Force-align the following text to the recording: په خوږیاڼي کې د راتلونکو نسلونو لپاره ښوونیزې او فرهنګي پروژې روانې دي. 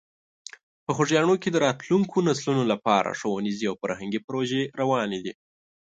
په 0.85 0.91
خوږیاڼي 0.95 1.35
کې 1.41 1.49
د 1.51 1.57
راتلونکو 1.65 2.17
نسلونو 2.27 2.63
لپاره 2.71 3.17
ښوونیزې 3.19 3.65
او 3.69 3.75
فرهنګي 3.81 4.19
پروژې 4.27 4.61
روانې 4.79 5.19
دي. 5.25 5.33